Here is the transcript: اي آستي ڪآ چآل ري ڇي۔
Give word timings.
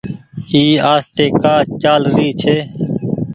اي 0.53 0.63
آستي 0.93 1.25
ڪآ 1.41 1.53
چآل 1.81 2.01
ري 2.15 2.27
ڇي۔ 2.41 2.57